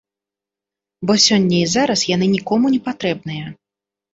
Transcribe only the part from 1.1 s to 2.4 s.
сёння і зараз яны